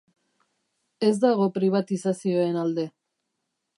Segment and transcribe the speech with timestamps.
[1.09, 2.87] Ez dago pribatizazioen alde.